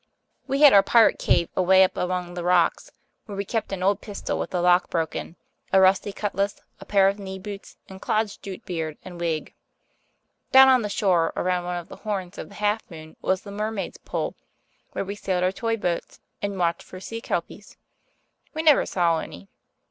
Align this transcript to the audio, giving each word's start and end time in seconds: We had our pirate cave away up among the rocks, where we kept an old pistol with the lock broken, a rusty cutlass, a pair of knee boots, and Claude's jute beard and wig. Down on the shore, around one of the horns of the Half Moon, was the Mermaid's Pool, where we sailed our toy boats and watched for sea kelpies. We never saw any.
We 0.47 0.61
had 0.63 0.73
our 0.73 0.81
pirate 0.81 1.19
cave 1.19 1.49
away 1.55 1.83
up 1.83 1.95
among 1.95 2.33
the 2.33 2.43
rocks, 2.43 2.91
where 3.27 3.37
we 3.37 3.45
kept 3.45 3.71
an 3.71 3.83
old 3.83 4.01
pistol 4.01 4.39
with 4.39 4.49
the 4.49 4.59
lock 4.59 4.89
broken, 4.89 5.35
a 5.71 5.79
rusty 5.79 6.11
cutlass, 6.11 6.59
a 6.79 6.85
pair 6.85 7.07
of 7.07 7.19
knee 7.19 7.37
boots, 7.37 7.77
and 7.87 8.01
Claude's 8.01 8.35
jute 8.35 8.65
beard 8.65 8.97
and 9.05 9.19
wig. 9.19 9.53
Down 10.51 10.69
on 10.69 10.81
the 10.81 10.89
shore, 10.89 11.31
around 11.35 11.65
one 11.65 11.77
of 11.77 11.87
the 11.87 11.97
horns 11.97 12.39
of 12.39 12.49
the 12.49 12.55
Half 12.55 12.89
Moon, 12.89 13.15
was 13.21 13.43
the 13.43 13.51
Mermaid's 13.51 13.97
Pool, 13.97 14.33
where 14.93 15.05
we 15.05 15.13
sailed 15.13 15.43
our 15.43 15.51
toy 15.51 15.77
boats 15.77 16.19
and 16.41 16.57
watched 16.57 16.81
for 16.81 16.99
sea 16.99 17.21
kelpies. 17.21 17.77
We 18.55 18.63
never 18.63 18.87
saw 18.87 19.19
any. 19.19 19.49